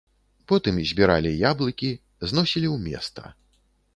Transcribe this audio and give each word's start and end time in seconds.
Потым 0.51 0.79
збіралі 0.91 1.33
яблыкі, 1.51 1.91
зносілі 2.31 2.67
ў 2.75 2.83
места. 2.87 3.23